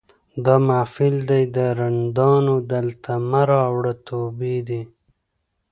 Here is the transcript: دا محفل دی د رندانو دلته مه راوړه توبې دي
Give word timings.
دا 0.45 0.55
محفل 0.67 1.15
دی 1.29 1.43
د 1.55 1.57
رندانو 1.79 2.55
دلته 2.73 3.11
مه 3.29 3.41
راوړه 3.51 3.93
توبې 4.07 4.57
دي 4.67 4.81